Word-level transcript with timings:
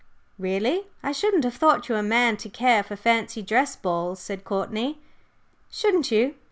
"Really! 0.39 0.85
I 1.03 1.11
shouldn't 1.11 1.43
have 1.43 1.53
thought 1.53 1.87
you 1.87 1.93
a 1.93 2.01
man 2.01 2.35
to 2.37 2.49
care 2.49 2.81
for 2.81 2.95
fancy 2.95 3.43
dress 3.43 3.75
balls," 3.75 4.19
said 4.19 4.43
Courtney. 4.43 4.97
"Shouldn't 5.69 6.09
you? 6.11 6.33